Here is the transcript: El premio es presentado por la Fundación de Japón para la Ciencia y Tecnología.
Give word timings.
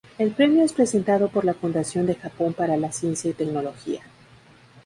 El 0.17 0.31
premio 0.31 0.63
es 0.65 0.73
presentado 0.73 1.29
por 1.29 1.45
la 1.45 1.53
Fundación 1.53 2.07
de 2.07 2.15
Japón 2.15 2.53
para 2.55 2.75
la 2.75 2.91
Ciencia 2.91 3.29
y 3.29 3.33
Tecnología. 3.35 4.01